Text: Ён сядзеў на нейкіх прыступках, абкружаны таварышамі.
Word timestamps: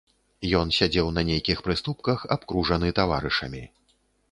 Ён 0.59 0.71
сядзеў 0.77 1.11
на 1.17 1.21
нейкіх 1.27 1.61
прыступках, 1.67 2.25
абкружаны 2.39 2.91
таварышамі. 3.03 3.63